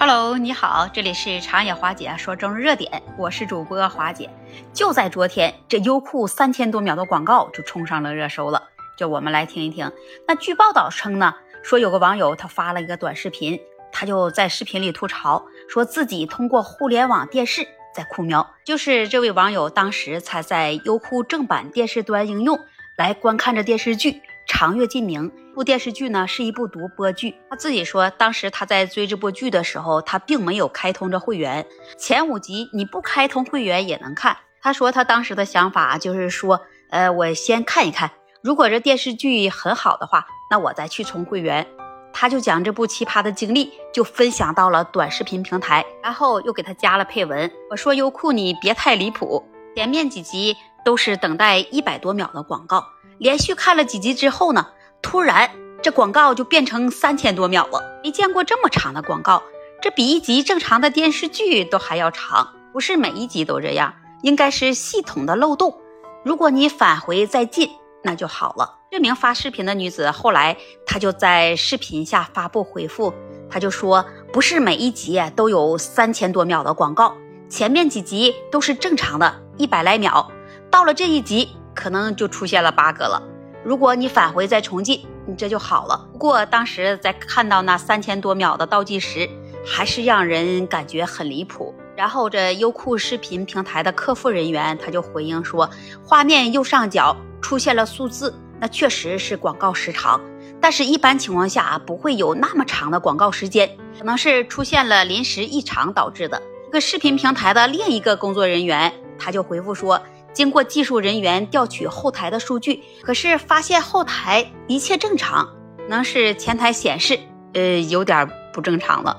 [0.00, 4.30] Hello，你好，这里是长野华姐说中日热点，我是主播华姐。
[4.72, 8.62] 就在昨天，这优酷三千多秒的广告就冲上了热搜了。
[8.96, 9.90] 就我们来听一听。
[10.28, 11.34] 那据报道称呢，
[11.64, 13.58] 说有个网友他发了一个短视频，
[13.90, 18.54] 他就在视频里吐槽，说自己通过互联网电视在酷喵。
[18.64, 22.56] 就是这位网友当时才在优酷正版电视端应用
[22.94, 24.12] 来观看着电视剧
[24.48, 25.30] 《长月烬明》。
[25.54, 31.66] 部电视剧呢是一部独播剧，他自己说，当时他在追这部剧的时候，他并没有开通着会员，
[31.98, 34.36] 前五集你不开通会员也能看。
[34.60, 38.10] 他说他当时的想法就是说，呃，我先看一看，
[38.42, 41.66] 如果这电视剧很好的话，那我再去充会员。
[42.12, 49.44] 他就将这部奇葩的经历就分享到了短视频平台，然后又给他加了配文，我说优酷你别太离谱，
[49.76, 52.84] 前面几集都是等待一百多秒的广告，
[53.18, 54.68] 连续看了几集之后呢。
[55.00, 55.50] 突然，
[55.80, 58.00] 这广告就变成三千多秒了。
[58.02, 59.42] 没见过这么长的广告，
[59.80, 62.48] 这比一集正常的电视剧都还要长。
[62.72, 65.78] 不是每一集都这样，应该是系统的漏洞。
[66.24, 67.70] 如果你返回再进，
[68.02, 68.76] 那就好了。
[68.90, 73.14] 这名发视频的女子后来，她就在视频下发布回复，
[73.48, 77.16] 她就说：“不是每一集都有三千多秒的广告，
[77.48, 80.30] 前面几集都是正常的，一百来秒，
[80.70, 83.22] 到了这一集，可能就出现了 bug 了。”
[83.62, 86.08] 如果你返回再重进，你这就好了。
[86.12, 89.28] 不过当时在看到那三千多秒的倒计时，
[89.64, 91.74] 还是让人感觉很离谱。
[91.96, 95.68] 然后这优酷视频平台的客服人员他就回应说，
[96.04, 100.20] 画面右上角出现了数字，那确实是广告时长，
[100.60, 106.40] 但是一般情况下不会有那么长的广告时间，可能是出现了临时异常导致的。
[106.66, 110.00] 这个视频平台的另一个工作人员他就回复说。
[110.32, 115.48] 经过技术人员调取后台的数据，可是发现后台一切正常，
[115.88, 117.18] 能是前台显示，
[117.54, 119.16] 呃，有点不正常了。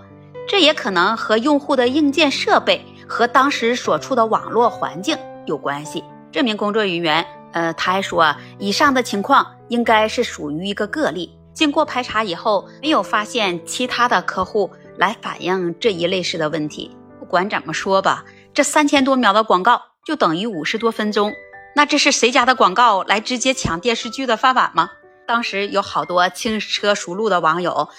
[0.47, 6.03] 这也可能和用户的硬件设备和当时所处的网络环境有关系。
[6.31, 11.35] 这名工作人员，呃，他还说，以上的情况应该是属于一个个例。
[11.53, 16.95] 经过排查以后，没有发现其他的客户来反映这一类似的问题。
[17.19, 18.23] 不管怎么说吧，
[18.53, 19.81] 这三千多秒的广告。
[20.09, 21.35] 就等于五十多分钟，
[21.75, 24.89] 那这是谁家的广告来直接抢电视剧的饭碗吗？
[25.27, 27.89] 当时有好多轻车熟路的网友，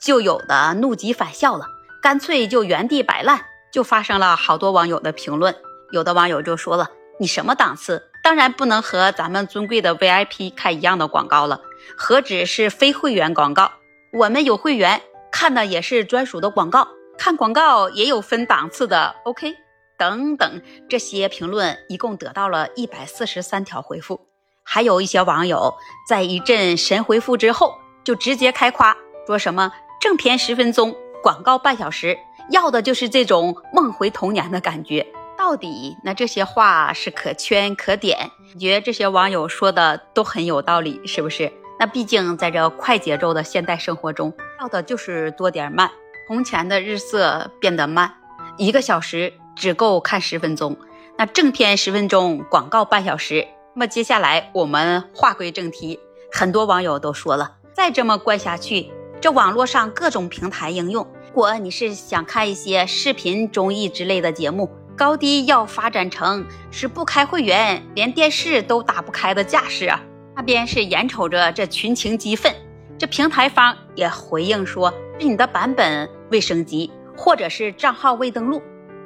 [0.00, 1.66] 就有的怒极反笑了，
[2.02, 5.54] 干脆就原地摆烂，就发生了好多网友的评论。
[5.92, 6.88] 有的网友就说了
[7.20, 8.02] ：“你什么档次？
[8.24, 11.60] 当然不能和咱们尊贵的 VIP 看一样的广告了，
[11.96, 13.70] 何止是非会员广告，
[14.12, 15.00] 我们有会员
[15.30, 19.14] 看的也是专属的广告，看广告也有分档次的。
[19.22, 19.54] ”OK。
[20.00, 24.28] 等等，这些评论一共得到了一百四十三条回复，
[24.64, 25.74] 还有一些网友
[26.08, 28.96] 在一阵神回复之后，就直接开夸，
[29.26, 32.16] 说什么正片十分钟，广告半小时，
[32.50, 35.06] 要的就是这种梦回童年的感觉。
[35.36, 41.52] 到底那这些话是可圈可点，觉得这些网友说的都很有道理，是不是？
[41.78, 45.90] 那毕竟在这快节奏的现代生活中，要的就是多点慢。
[46.26, 48.14] 从前的日色变得慢，
[48.56, 49.30] 一个小时。
[49.60, 50.74] 只够看十分钟，
[51.18, 53.46] 那正片十分钟，广告半小时。
[53.74, 56.00] 那么接下来我们话归正题，
[56.32, 58.90] 很多网友都说了，再这么灌下去，
[59.20, 70.00] 这网络上各种平台应用，如果你是想看一些视频、综艺之类的节目，高低要发展成是不开会员连电视都打不开的架势啊！
[70.34, 72.50] 那边是眼瞅着这群情激愤，
[72.96, 78.62] 这平台方也回应说，是你的版本未升级，或者是账号未登录。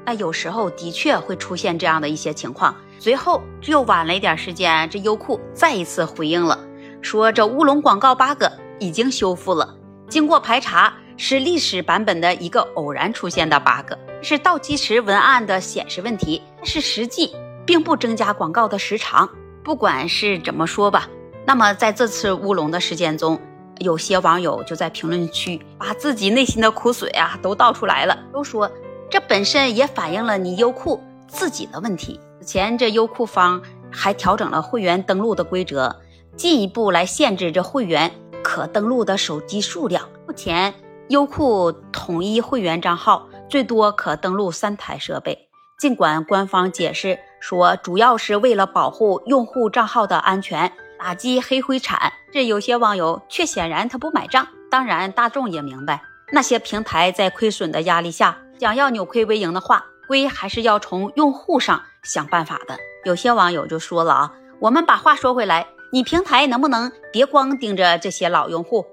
[0.07, 2.75] 那有时候的确会出现这样的一些情况。
[2.99, 6.59] 随后又晚了一点时间，这优酷再一次回应了，
[7.03, 8.45] 说这乌龙广告 bug
[8.79, 9.77] 已经修复了，
[10.09, 13.93] 经过排查是历史版本的一个偶然出现的 bug，
[14.23, 17.35] 是倒计时文案的显示问题，但是实际
[17.67, 19.29] 并不增加广告的时长。
[19.63, 21.09] 不管是怎么说吧，
[21.45, 23.39] 那么在这次乌龙的事件中，
[23.81, 28.71] 有些网友就在评论区把自己内心的苦水啊都倒出来了，都说。
[29.11, 32.21] 这本身也反映了你优酷自己的问题。
[32.41, 35.97] 此前，这优酷方还调整了会员登录的规则，
[36.37, 38.11] 进一步来限制这会员
[38.43, 40.09] 可登录的手机数量。
[40.27, 40.75] 目前，
[41.09, 45.49] 优酷统一会员账号最多可登录三台设备。
[45.79, 54.47] 尽管官方解释说，主要是为了保护用户账号的安全，打击黑灰产，这有些网友却显然他不买账。
[54.71, 58.41] 当然，大众也明白，那些平台在亏损的压力下。
[58.61, 62.79] 想要扭亏为盈的话，归还是要从用户上想办法的。
[63.05, 68.87] 有些网友就说了啊，我们把话说回来，你平台能不能别光盯着这些老用户，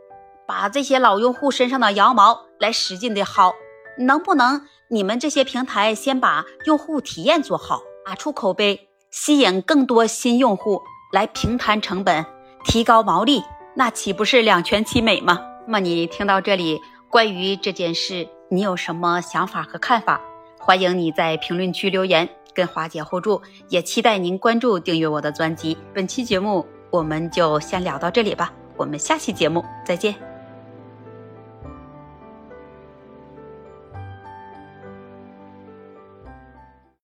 [0.47, 3.53] 把这些老用户身上的羊毛来使劲的薅？
[3.99, 10.81] 能不能你们这些平台先把用户体验做好，打出口碑，吸引更多新用户
[11.13, 12.25] 来平摊成本，
[12.65, 13.43] 提高毛利，
[13.75, 15.39] 那岂不是两全其美吗？
[15.67, 16.81] 那么你听到这里，
[17.11, 20.21] 关于这件事，你有什么想法和看法？
[20.57, 23.41] 欢迎你在评论区留言，跟华姐互助。
[23.67, 25.77] 也期待您关注、订阅我的专辑。
[25.93, 30.30] 本期节目我们就先聊到这里吧，我们下期节目再见。